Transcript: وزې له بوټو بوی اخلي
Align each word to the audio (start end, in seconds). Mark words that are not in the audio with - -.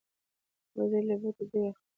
وزې 0.75 0.99
له 1.07 1.15
بوټو 1.21 1.43
بوی 1.49 1.61
اخلي 1.69 1.83